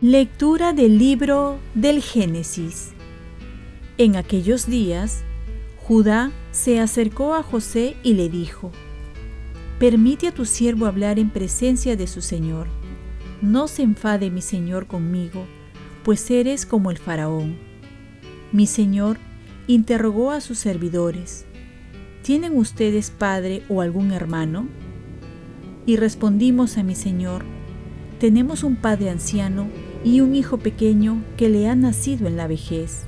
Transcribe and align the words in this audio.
Lectura 0.00 0.72
del 0.72 0.96
libro 0.96 1.58
del 1.74 2.00
Génesis. 2.00 2.92
En 3.96 4.14
aquellos 4.14 4.68
días, 4.68 5.24
Judá 5.76 6.30
se 6.52 6.78
acercó 6.78 7.34
a 7.34 7.42
José 7.42 7.96
y 8.04 8.14
le 8.14 8.28
dijo, 8.28 8.70
Permite 9.80 10.28
a 10.28 10.32
tu 10.32 10.44
siervo 10.44 10.86
hablar 10.86 11.18
en 11.18 11.30
presencia 11.30 11.96
de 11.96 12.06
su 12.06 12.22
señor. 12.22 12.68
No 13.42 13.66
se 13.66 13.82
enfade 13.82 14.30
mi 14.30 14.40
señor 14.40 14.86
conmigo, 14.86 15.46
pues 16.08 16.30
eres 16.30 16.64
como 16.64 16.90
el 16.90 16.96
faraón. 16.96 17.58
Mi 18.50 18.66
señor 18.66 19.18
interrogó 19.66 20.30
a 20.30 20.40
sus 20.40 20.58
servidores, 20.58 21.44
¿tienen 22.22 22.56
ustedes 22.56 23.10
padre 23.10 23.62
o 23.68 23.82
algún 23.82 24.12
hermano? 24.12 24.68
Y 25.84 25.96
respondimos 25.96 26.78
a 26.78 26.82
mi 26.82 26.94
señor, 26.94 27.44
tenemos 28.18 28.62
un 28.62 28.76
padre 28.76 29.10
anciano 29.10 29.68
y 30.02 30.22
un 30.22 30.34
hijo 30.34 30.56
pequeño 30.56 31.22
que 31.36 31.50
le 31.50 31.68
ha 31.68 31.74
nacido 31.74 32.26
en 32.26 32.38
la 32.38 32.46
vejez. 32.46 33.04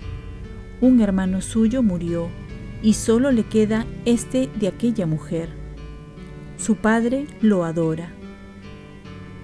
Un 0.83 1.01
hermano 1.01 1.41
suyo 1.41 1.83
murió 1.83 2.29
y 2.83 2.93
solo 2.93 3.33
le 3.33 3.45
queda 3.45 3.87
este 4.05 4.51
de 4.61 4.69
aquella 4.69 5.07
mujer. 5.07 5.49
Su 6.59 6.77
padre 6.77 7.29
lo 7.41 7.65
adora. 7.65 8.13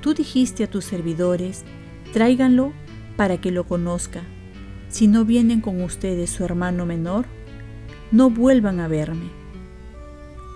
Tú 0.03 0.13
dijiste 0.13 0.63
a 0.65 0.71
tus 0.71 0.85
servidores, 0.85 1.65
tráiganlo 2.13 2.75
para 3.17 3.41
que 3.41 3.51
lo 3.51 3.65
conozca. 3.65 4.23
Si 4.89 5.09
no 5.09 5.25
vienen 5.25 5.61
con 5.61 5.83
ustedes 5.83 6.31
su 6.31 6.45
hermano 6.45 6.87
menor, 6.87 7.27
no 8.13 8.31
vuelvan 8.31 8.81
a 8.81 8.89
verme. 8.89 9.31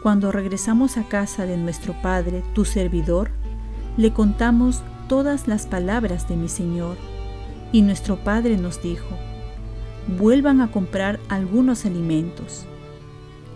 Cuando 0.03 0.33
regresamos 0.33 0.97
a 0.97 1.09
casa 1.09 1.47
de 1.47 1.57
nuestro 1.57 1.95
padre, 2.01 2.43
tu 2.55 2.65
servidor, 2.65 3.31
le 3.97 4.13
contamos 4.13 4.83
todas 5.09 5.49
las 5.49 5.67
palabras 5.67 6.29
de 6.29 6.37
mi 6.37 6.49
Señor. 6.49 6.97
Y 7.73 7.83
nuestro 7.83 8.17
Padre 8.25 8.57
nos 8.57 8.83
dijo, 8.83 9.09
vuelvan 10.19 10.61
a 10.61 10.71
comprar 10.71 11.21
algunos 11.29 11.85
alimentos. 11.85 12.65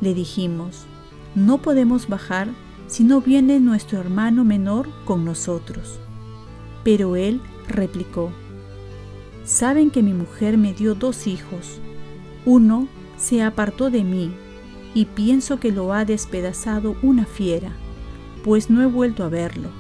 Le 0.01 0.15
dijimos, 0.15 0.87
no 1.35 1.63
podemos 1.63 2.09
bajar 2.09 2.49
si 2.87 3.05
no 3.05 3.21
viene 3.21 3.59
nuestro 3.61 4.01
hermano 4.01 4.45
menor 4.45 4.89
con 5.05 5.25
nosotros. 5.25 5.99
Pero 6.85 7.17
él 7.17 7.41
replicó, 7.67 8.33
saben 9.45 9.91
que 9.91 10.03
mi 10.03 10.13
mujer 10.13 10.59
me 10.59 10.73
dio 10.73 10.95
dos 10.95 11.27
hijos. 11.27 11.81
Uno 12.45 12.89
se 13.17 13.43
apartó 13.43 13.91
de 13.91 14.05
mí 14.05 14.33
y 14.95 15.07
pienso 15.07 15.61
que 15.61 15.73
lo 15.73 15.93
ha 15.93 16.05
despedazado 16.05 16.97
una 17.03 17.27
fiera, 17.27 17.73
pues 18.43 18.71
no 18.71 18.83
he 18.83 18.87
vuelto 18.87 19.25
a 19.25 19.29
verlo 19.29 19.71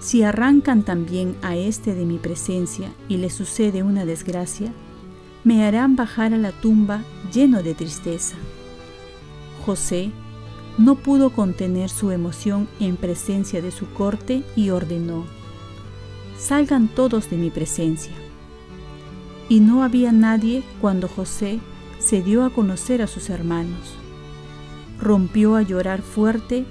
si 0.00 0.22
arrancan 0.22 0.84
también 0.84 1.36
a 1.42 1.56
éste 1.56 1.94
de 1.94 2.04
mi 2.04 2.18
presencia 2.18 2.92
y 3.08 3.16
le 3.16 3.30
sucede 3.30 3.82
una 3.82 4.04
desgracia, 4.04 4.72
me 5.44 5.64
harán 5.64 5.96
bajar 5.96 6.34
a 6.34 6.38
la 6.38 6.52
tumba 6.52 7.02
lleno 7.32 7.62
de 7.62 7.74
tristeza. 7.74 8.36
José 9.66 10.12
no 10.76 10.94
pudo 10.94 11.30
contener 11.30 11.90
su 11.90 12.12
emoción 12.12 12.68
en 12.78 12.96
presencia 12.96 13.60
de 13.60 13.72
su 13.72 13.90
corte 13.92 14.44
y 14.54 14.70
ordenó, 14.70 15.24
salgan 16.38 16.88
todos 16.88 17.28
de 17.28 17.36
mi 17.36 17.50
presencia. 17.50 18.12
Y 19.48 19.60
no 19.60 19.82
había 19.82 20.12
nadie 20.12 20.62
cuando 20.80 21.08
José 21.08 21.60
se 21.98 22.22
dio 22.22 22.44
a 22.44 22.50
conocer 22.50 23.02
a 23.02 23.06
sus 23.06 23.30
hermanos. 23.30 23.94
Rompió 25.00 25.56
a 25.56 25.62
llorar 25.62 26.02
fuerte, 26.02 26.64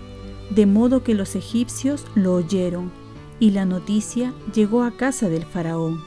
de 0.49 0.65
modo 0.65 1.03
que 1.03 1.13
los 1.13 1.35
egipcios 1.35 2.05
lo 2.15 2.33
oyeron 2.33 2.91
y 3.39 3.51
la 3.51 3.65
noticia 3.65 4.33
llegó 4.53 4.83
a 4.83 4.91
casa 4.91 5.29
del 5.29 5.45
faraón. 5.45 6.01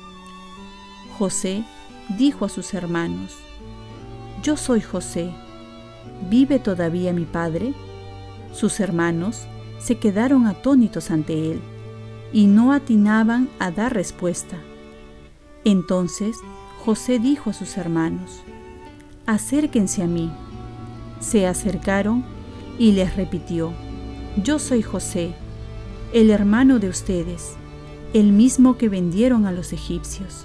José 1.19 1.65
dijo 2.19 2.45
a 2.45 2.49
sus 2.49 2.75
hermanos, 2.75 3.37
Yo 4.43 4.57
soy 4.57 4.81
José, 4.81 5.33
¿vive 6.31 6.59
todavía 6.59 7.13
mi 7.13 7.25
padre? 7.25 7.75
Sus 8.53 8.81
hermanos 8.81 9.47
se 9.79 9.99
quedaron 9.99 10.47
atónitos 10.47 11.11
ante 11.11 11.53
él 11.53 11.61
y 12.33 12.47
no 12.47 12.73
atinaban 12.73 13.49
a 13.59 13.71
dar 13.71 13.95
respuesta. 13.95 14.57
Entonces 15.65 16.37
José 16.85 17.19
dijo 17.19 17.51
a 17.51 17.53
sus 17.53 17.77
hermanos, 17.77 18.41
Acérquense 19.27 20.03
a 20.03 20.07
mí. 20.07 20.31
Se 21.21 21.47
acercaron 21.47 22.25
y 22.79 22.93
les 22.93 23.17
repitió, 23.17 23.73
Yo 24.43 24.59
soy 24.59 24.83
José 24.83 25.35
el 26.13 26.31
hermano 26.31 26.79
de 26.79 26.89
ustedes, 26.89 27.55
el 28.15 28.33
mismo 28.33 28.77
que 28.77 28.89
vendieron 28.89 29.47
a 29.47 29.53
los 29.53 29.73
egipcios. 29.73 30.45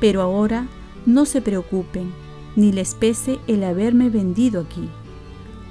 Pero 0.00 0.22
ahora 0.22 0.66
no 1.04 1.26
se 1.26 1.42
preocupen, 1.42 2.12
ni 2.56 2.72
les 2.72 2.94
pese 2.94 3.38
el 3.46 3.64
haberme 3.64 4.08
vendido 4.08 4.62
aquí, 4.62 4.88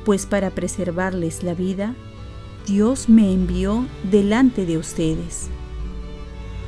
pues 0.05 0.25
para 0.25 0.51
preservarles 0.51 1.43
la 1.43 1.53
vida, 1.53 1.95
Dios 2.67 3.09
me 3.09 3.33
envió 3.33 3.85
delante 4.11 4.65
de 4.65 4.77
ustedes. 4.77 5.47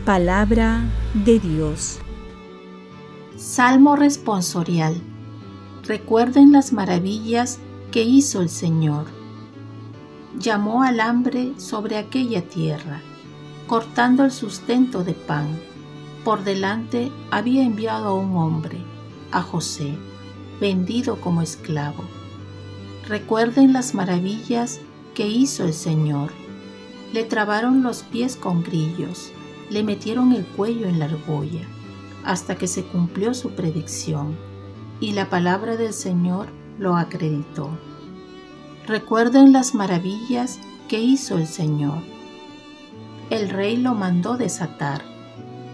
Palabra 0.06 0.90
de 1.14 1.40
Dios. 1.40 2.00
Salmo 3.40 3.96
responsorial. 3.96 5.02
Recuerden 5.86 6.52
las 6.52 6.74
maravillas 6.74 7.60
que 7.90 8.04
hizo 8.04 8.42
el 8.42 8.50
Señor 8.50 9.06
llamó 10.38 10.84
al 10.84 11.00
hambre 11.00 11.54
sobre 11.56 11.98
aquella 11.98 12.42
tierra, 12.42 13.02
cortando 13.66 14.26
el 14.26 14.32
sustento 14.32 15.06
de 15.06 15.14
pan. 15.14 15.48
Por 16.26 16.44
delante 16.44 17.14
había 17.32 17.64
enviado 17.64 18.10
a 18.10 18.14
un 18.14 18.36
hombre, 18.36 18.78
a 19.32 19.42
José, 19.42 19.98
vendido 20.60 21.22
como 21.22 21.42
esclavo. 21.42 22.04
Recuerden 23.08 23.72
las 23.72 23.96
maravillas 23.96 24.82
que 25.16 25.30
hizo 25.30 25.64
el 25.64 25.74
Señor. 25.74 26.32
Le 27.14 27.24
trabaron 27.24 27.84
los 27.84 28.04
pies 28.04 28.36
con 28.36 28.64
grillos, 28.64 29.32
le 29.70 29.82
metieron 29.82 30.34
el 30.34 30.46
cuello 30.46 30.88
en 30.88 31.00
la 31.00 31.06
argolla, 31.06 31.66
hasta 32.24 32.56
que 32.56 32.68
se 32.68 32.84
cumplió 32.84 33.34
su 33.34 33.52
predicción, 33.52 34.36
y 35.00 35.14
la 35.14 35.30
palabra 35.30 35.78
del 35.78 35.94
Señor 35.94 36.48
lo 36.78 36.96
acreditó. 36.96 37.70
Recuerden 38.86 39.54
las 39.54 39.76
maravillas 39.76 40.60
que 40.88 41.00
hizo 41.00 41.38
el 41.38 41.48
Señor. 41.48 42.00
El 43.30 43.50
rey 43.50 43.78
lo 43.78 43.94
mandó 43.94 44.38
desatar. 44.38 45.04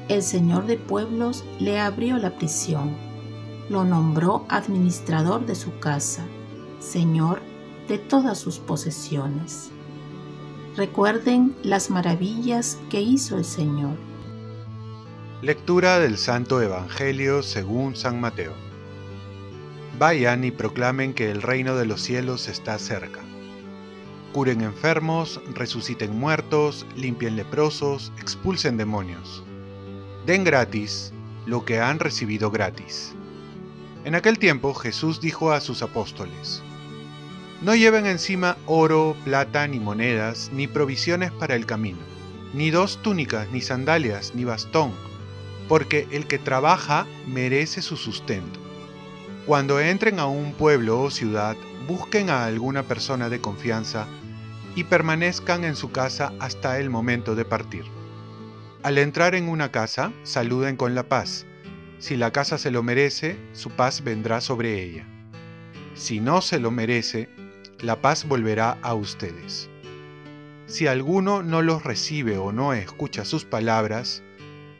El 0.09 0.21
Señor 0.21 0.65
de 0.65 0.77
pueblos 0.77 1.43
le 1.59 1.79
abrió 1.79 2.17
la 2.17 2.31
prisión. 2.31 2.91
Lo 3.69 3.85
nombró 3.85 4.45
administrador 4.49 5.45
de 5.45 5.55
su 5.55 5.79
casa, 5.79 6.25
Señor 6.79 7.41
de 7.87 7.97
todas 7.97 8.37
sus 8.37 8.59
posesiones. 8.59 9.71
Recuerden 10.75 11.55
las 11.63 11.89
maravillas 11.89 12.77
que 12.89 13.01
hizo 13.01 13.37
el 13.37 13.45
Señor. 13.45 13.95
Lectura 15.45 15.99
del 15.99 16.17
Santo 16.17 16.59
Evangelio 16.59 17.43
según 17.43 17.95
San 17.95 18.19
Mateo. 18.19 18.53
Vayan 19.99 20.43
y 20.43 20.49
proclamen 20.49 21.13
que 21.13 21.29
el 21.29 21.43
reino 21.43 21.75
de 21.75 21.85
los 21.85 22.01
cielos 22.01 22.47
está 22.47 22.79
cerca. 22.79 23.19
Curen 24.33 24.61
enfermos, 24.61 25.39
resuciten 25.53 26.17
muertos, 26.17 26.87
limpien 26.95 27.35
leprosos, 27.35 28.11
expulsen 28.19 28.75
demonios. 28.75 29.43
Den 30.25 30.45
gratis 30.45 31.13
lo 31.45 31.63
que 31.63 31.79
han 31.79 31.99
recibido 31.99 32.49
gratis. 32.49 33.13
En 34.03 34.15
aquel 34.15 34.39
tiempo 34.39 34.73
Jesús 34.73 35.21
dijo 35.21 35.51
a 35.51 35.61
sus 35.61 35.83
apóstoles, 35.83 36.63
No 37.61 37.75
lleven 37.75 38.07
encima 38.07 38.57
oro, 38.65 39.15
plata, 39.23 39.67
ni 39.67 39.79
monedas, 39.79 40.49
ni 40.51 40.65
provisiones 40.65 41.31
para 41.31 41.53
el 41.53 41.67
camino, 41.67 41.99
ni 42.55 42.71
dos 42.71 42.99
túnicas, 43.03 43.47
ni 43.51 43.61
sandalias, 43.61 44.33
ni 44.33 44.43
bastón, 44.43 44.91
porque 45.67 46.07
el 46.11 46.27
que 46.27 46.39
trabaja 46.39 47.07
merece 47.27 47.81
su 47.81 47.97
sustento. 47.97 48.59
Cuando 49.45 49.79
entren 49.79 50.19
a 50.19 50.25
un 50.25 50.53
pueblo 50.53 51.01
o 51.01 51.11
ciudad, 51.11 51.55
busquen 51.87 52.29
a 52.29 52.45
alguna 52.45 52.83
persona 52.83 53.29
de 53.29 53.39
confianza 53.39 54.07
y 54.75 54.83
permanezcan 54.83 55.63
en 55.63 55.75
su 55.75 55.91
casa 55.91 56.33
hasta 56.39 56.79
el 56.79 56.89
momento 56.89 57.35
de 57.35 57.45
partir. 57.45 57.85
Al 58.83 58.97
entrar 58.97 59.35
en 59.35 59.49
una 59.49 59.71
casa, 59.71 60.11
saluden 60.23 60.75
con 60.75 60.93
la 60.93 61.03
paz. 61.03 61.45
Si 61.97 62.17
la 62.17 62.31
casa 62.31 62.57
se 62.57 62.71
lo 62.71 62.83
merece, 62.83 63.37
su 63.53 63.71
paz 63.71 64.03
vendrá 64.03 64.41
sobre 64.41 64.83
ella. 64.83 65.05
Si 65.95 66.19
no 66.19 66.41
se 66.41 66.59
lo 66.59 66.71
merece, 66.71 67.29
la 67.79 68.01
paz 68.01 68.27
volverá 68.27 68.77
a 68.81 68.93
ustedes. 68.93 69.69
Si 70.67 70.87
alguno 70.87 71.41
no 71.41 71.61
los 71.61 71.83
recibe 71.83 72.37
o 72.37 72.51
no 72.51 72.73
escucha 72.73 73.25
sus 73.25 73.45
palabras, 73.45 74.23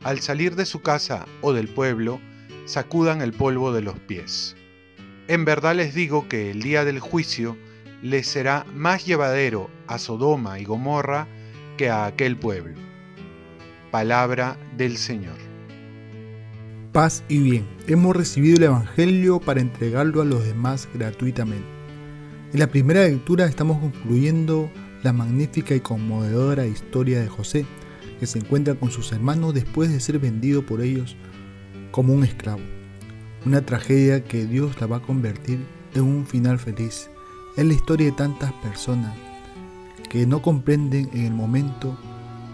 al 0.06 0.20
salir 0.20 0.56
de 0.56 0.68
su 0.68 0.84
casa 0.84 1.26
o 1.42 1.52
del 1.52 1.68
pueblo, 1.68 2.22
sacudan 2.66 3.24
el 3.24 3.34
polvo 3.34 3.74
de 3.74 3.82
los 3.82 3.98
pies. 3.98 4.56
En 5.28 5.46
verdad 5.46 5.74
les 5.76 5.96
digo 5.96 6.30
que 6.30 6.52
el 6.52 6.62
día 6.62 6.86
del 6.86 7.00
juicio 7.00 7.58
les 8.04 8.28
será 8.28 8.68
más 8.72 9.04
llevadero 9.08 9.68
a 9.88 9.98
Sodoma 9.98 10.60
y 10.60 10.64
Gomorra 10.64 11.28
que 11.76 11.90
a 11.90 12.06
aquel 12.06 12.38
pueblo. 12.38 12.76
Palabra 13.90 14.58
del 14.78 14.98
Señor. 14.98 15.38
Paz 16.92 17.24
y 17.28 17.40
bien, 17.40 17.68
hemos 17.88 18.16
recibido 18.16 18.58
el 18.58 18.64
Evangelio 18.66 19.40
para 19.40 19.60
entregarlo 19.60 20.22
a 20.22 20.26
los 20.26 20.46
demás 20.46 20.88
gratuitamente. 20.94 21.68
En 22.54 22.60
la 22.60 22.68
primera 22.68 23.02
lectura 23.02 23.48
estamos 23.48 23.80
concluyendo 23.80 24.70
la 25.02 25.14
magnífica 25.14 25.74
y 25.74 25.80
conmovedora 25.80 26.68
historia 26.68 27.20
de 27.20 27.28
José, 27.28 27.66
que 28.20 28.28
se 28.28 28.40
encuentra 28.40 28.76
con 28.76 28.92
sus 28.92 29.12
hermanos 29.12 29.54
después 29.54 29.92
de 29.92 30.00
ser 30.00 30.20
vendido 30.20 30.66
por 30.66 30.82
ellos 30.82 31.16
como 31.92 32.14
un 32.14 32.24
esclavo. 32.24 32.62
Una 33.46 33.66
tragedia 33.66 34.24
que 34.24 34.46
Dios 34.46 34.80
la 34.82 34.88
va 34.88 34.98
a 34.98 35.02
convertir 35.02 35.60
en 35.94 36.04
un 36.04 36.26
final 36.26 36.60
feliz. 36.60 37.10
Es 37.56 37.66
la 37.66 37.74
historia 37.74 38.08
de 38.08 38.12
tantas 38.12 38.52
personas 38.54 39.16
que 40.10 40.26
no 40.26 40.42
comprenden 40.42 41.10
en 41.14 41.26
el 41.26 41.34
momento 41.34 41.98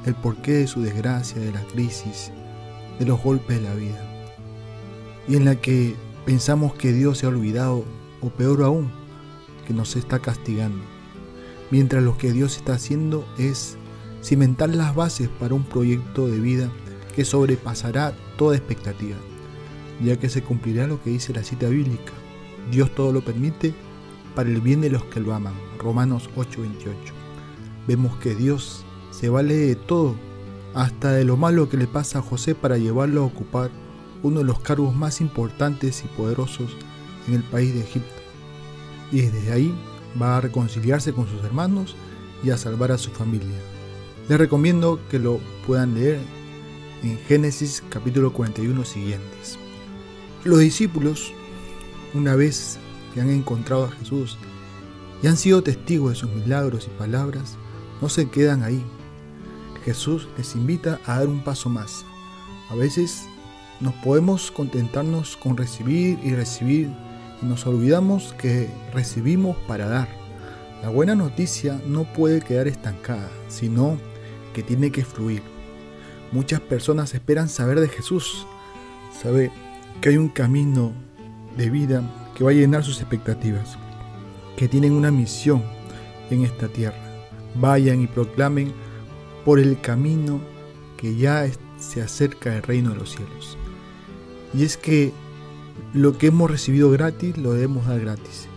el 0.06 0.16
porqué 0.16 0.54
de 0.54 0.68
su 0.68 0.82
desgracia, 0.82 1.40
de 1.40 1.52
la 1.52 1.64
crisis, 1.68 2.32
de 3.00 3.06
los 3.06 3.22
golpes 3.22 3.62
de 3.62 3.68
la 3.68 3.76
vida. 3.76 4.02
Y 5.28 5.36
en 5.36 5.46
la 5.46 5.56
que 5.56 5.96
pensamos 6.26 6.74
que 6.74 6.92
Dios 6.94 7.20
se 7.20 7.26
ha 7.26 7.30
olvidado, 7.30 7.86
o 8.22 8.30
peor 8.30 8.64
aún, 8.64 8.92
que 9.68 9.74
nos 9.74 9.96
está 9.96 10.20
castigando. 10.20 10.84
Mientras 11.70 12.04
lo 12.04 12.18
que 12.18 12.32
Dios 12.32 12.58
está 12.58 12.74
haciendo 12.74 13.26
es 13.38 13.78
cimentar 14.22 14.70
las 14.70 14.96
bases 14.96 15.30
para 15.40 15.54
un 15.54 15.64
proyecto 15.64 16.28
de 16.28 16.40
vida 16.40 16.70
que 17.16 17.26
sobrepasará 17.26 18.14
toda 18.38 18.56
expectativa, 18.56 19.18
ya 20.04 20.18
que 20.18 20.30
se 20.30 20.44
cumplirá 20.44 20.88
lo 20.88 21.02
que 21.02 21.10
dice 21.10 21.34
la 21.34 21.44
cita 21.44 21.68
bíblica. 21.68 22.14
Dios 22.72 22.94
todo 22.96 23.12
lo 23.12 23.22
permite 23.22 23.74
para 24.36 24.50
el 24.50 24.62
bien 24.62 24.82
de 24.82 24.90
los 24.90 25.04
que 25.06 25.20
lo 25.20 25.34
aman. 25.34 25.54
Romanos 25.78 26.30
8:28. 26.36 27.14
Vemos 27.88 28.16
que 28.18 28.36
Dios 28.36 28.86
se 29.12 29.30
vale 29.30 29.56
de 29.56 29.76
todo, 29.76 30.16
hasta 30.74 31.12
de 31.12 31.26
lo 31.26 31.36
malo 31.36 31.68
que 31.68 31.78
le 31.78 31.88
pasa 31.88 32.20
a 32.20 32.22
José 32.22 32.56
para 32.56 32.78
llevarlo 32.78 33.24
a 33.24 33.26
ocupar 33.26 33.72
uno 34.24 34.40
de 34.40 34.46
los 34.46 34.60
cargos 34.60 34.96
más 34.96 35.20
importantes 35.20 36.04
y 36.06 36.08
poderosos 36.08 36.78
en 37.28 37.34
el 37.34 37.44
país 37.44 37.74
de 37.74 37.82
Egipto. 37.82 38.22
Y 39.12 39.22
desde 39.22 39.52
ahí 39.52 39.76
va 40.22 40.38
a 40.38 40.42
reconciliarse 40.42 41.12
con 41.12 41.28
sus 41.28 41.44
hermanos 41.44 41.96
y 42.44 42.52
a 42.52 42.58
salvar 42.58 42.92
a 42.92 42.98
su 42.98 43.12
familia. 43.12 43.58
Les 44.32 44.40
recomiendo 44.40 44.98
que 45.10 45.20
lo 45.20 45.42
puedan 45.68 45.94
leer 45.94 46.18
en 47.04 47.20
Génesis 47.28 47.84
capítulo 47.90 48.32
41 48.32 48.86
siguientes. 48.86 49.60
Los 50.46 50.60
discípulos, 50.60 51.34
una 52.14 52.38
vez 52.38 52.80
que 53.14 53.20
han 53.20 53.30
encontrado 53.30 53.84
a 53.84 53.92
Jesús 53.92 54.38
y 55.22 55.28
han 55.28 55.36
sido 55.36 55.64
testigos 55.64 56.12
de 56.12 56.16
sus 56.16 56.30
milagros 56.30 56.88
y 56.88 56.98
palabras, 56.98 57.58
no 58.02 58.08
se 58.08 58.30
quedan 58.30 58.64
ahí. 58.64 58.82
Jesús 59.84 60.30
les 60.38 60.56
invita 60.56 61.02
a 61.06 61.18
dar 61.18 61.28
un 61.28 61.44
paso 61.44 61.68
más. 61.68 62.06
A 62.70 62.76
veces 62.76 63.26
nos 63.82 63.96
podemos 63.96 64.50
contentarnos 64.50 65.36
con 65.36 65.58
recibir 65.58 66.18
y 66.24 66.36
recibir 66.36 66.90
y 67.42 67.46
nos 67.46 67.68
olvidamos 67.68 68.34
que 68.40 68.70
recibimos 68.94 69.58
para 69.68 69.90
dar. 69.90 70.08
La 70.82 70.88
buena 70.88 71.16
noticia 71.16 71.82
no 71.86 72.06
puede 72.06 72.40
quedar 72.40 72.70
estancada, 72.70 73.30
sino 73.50 73.98
que 74.54 74.64
tiene 74.64 74.92
que 74.92 75.04
fluir. 75.04 75.42
Muchas 76.32 76.62
personas 76.62 77.14
esperan 77.14 77.50
saber 77.50 77.80
de 77.80 77.90
Jesús, 77.90 78.46
sabe 79.22 79.52
que 80.00 80.10
hay 80.10 80.18
un 80.18 80.30
camino 80.30 80.94
de 81.58 81.70
vida 81.70 82.04
que 82.36 82.44
va 82.44 82.52
a 82.52 82.54
llenar 82.54 82.84
sus 82.84 83.02
expectativas, 83.02 83.78
que 84.56 84.68
tienen 84.68 84.94
una 84.94 85.12
misión 85.12 85.64
en 86.30 86.46
esta 86.46 86.68
tierra. 86.68 86.98
Vayan 87.56 88.02
y 88.02 88.08
proclamen 88.08 88.72
por 89.44 89.60
el 89.60 89.80
camino 89.82 90.40
que 90.96 91.16
ya 91.16 91.46
se 91.80 92.02
acerca 92.02 92.56
el 92.56 92.64
reino 92.64 92.92
de 92.92 92.96
los 92.96 93.12
cielos. 93.12 93.58
Y 94.54 94.64
es 94.64 94.78
que 94.78 95.12
lo 95.94 96.18
que 96.18 96.28
hemos 96.28 96.50
recibido 96.50 96.92
gratis 96.92 97.38
lo 97.38 97.54
debemos 97.54 97.88
dar 97.88 98.00
gratis. 98.00 98.48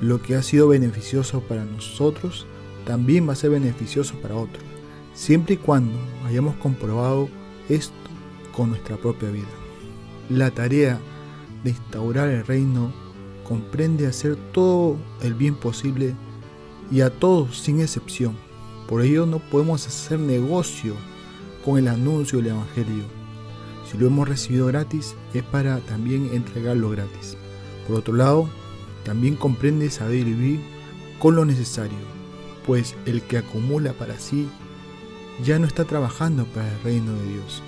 Lo 0.00 0.22
que 0.22 0.36
ha 0.36 0.42
sido 0.42 0.68
beneficioso 0.68 1.40
para 1.42 1.64
nosotros 1.64 2.46
también 2.86 3.28
va 3.28 3.34
a 3.34 3.36
ser 3.36 3.50
beneficioso 3.50 4.14
para 4.22 4.36
otros 4.36 4.62
siempre 5.18 5.54
y 5.54 5.56
cuando 5.56 5.98
hayamos 6.26 6.54
comprobado 6.56 7.28
esto 7.68 7.92
con 8.56 8.70
nuestra 8.70 8.96
propia 8.96 9.30
vida. 9.30 9.48
La 10.30 10.52
tarea 10.52 11.00
de 11.64 11.70
instaurar 11.70 12.28
el 12.28 12.46
reino 12.46 12.92
comprende 13.42 14.06
hacer 14.06 14.36
todo 14.52 14.96
el 15.20 15.34
bien 15.34 15.56
posible 15.56 16.14
y 16.92 17.00
a 17.00 17.10
todos 17.10 17.58
sin 17.58 17.80
excepción. 17.80 18.36
Por 18.86 19.02
ello 19.02 19.26
no 19.26 19.40
podemos 19.40 19.84
hacer 19.88 20.20
negocio 20.20 20.94
con 21.64 21.78
el 21.78 21.88
anuncio 21.88 22.38
del 22.38 22.52
Evangelio. 22.52 23.02
Si 23.90 23.98
lo 23.98 24.06
hemos 24.06 24.28
recibido 24.28 24.66
gratis 24.66 25.16
es 25.34 25.42
para 25.42 25.78
también 25.80 26.30
entregarlo 26.32 26.90
gratis. 26.90 27.36
Por 27.88 27.96
otro 27.96 28.14
lado, 28.14 28.48
también 29.04 29.34
comprende 29.34 29.90
saber 29.90 30.24
vivir 30.24 30.60
con 31.18 31.34
lo 31.34 31.44
necesario, 31.44 31.98
pues 32.64 32.94
el 33.04 33.22
que 33.22 33.38
acumula 33.38 33.92
para 33.94 34.16
sí 34.20 34.48
ya 35.42 35.58
no 35.58 35.66
está 35.66 35.84
trabajando 35.84 36.44
para 36.46 36.68
el 36.68 36.82
reino 36.82 37.12
de 37.12 37.32
Dios, 37.34 37.62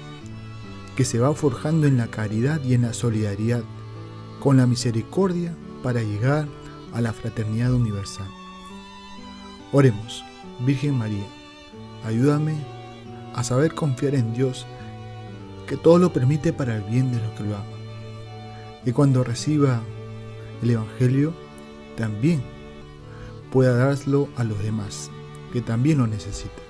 que 0.97 1.05
se 1.05 1.19
va 1.19 1.35
forjando 1.35 1.87
en 1.87 1.97
la 1.97 2.09
caridad 2.09 2.63
y 2.65 2.75
en 2.75 2.83
la 2.83 2.93
solidaridad, 2.93 3.63
con 4.41 4.57
la 4.57 4.67
misericordia 4.67 5.55
para 5.83 6.03
llegar 6.03 6.49
a 6.93 7.01
la 7.01 7.13
fraternidad 7.13 7.73
universal. 7.73 8.27
Oremos, 9.73 10.25
Virgen 10.61 10.99
María, 10.99 11.27
ayúdame 12.05 12.57
a 13.35 13.45
saber 13.45 13.75
confiar 13.75 14.15
en 14.15 14.35
Dios, 14.35 14.67
que 15.69 15.77
todo 15.77 15.99
lo 15.99 16.13
permite 16.13 16.53
para 16.53 16.77
el 16.77 16.83
bien 16.83 17.13
de 17.13 17.19
los 17.19 17.31
que 17.33 17.45
lo 17.45 17.55
aman. 17.55 17.81
Y 18.85 18.93
cuando 18.93 19.23
reciba 19.23 19.81
el 20.63 20.71
Evangelio, 20.71 21.33
también 21.97 22.43
pueda 23.53 23.77
darlo 23.77 24.29
a 24.37 24.43
los 24.43 24.61
demás, 24.61 25.11
que 25.53 25.61
también 25.61 25.99
lo 25.99 26.07
necesitan 26.07 26.70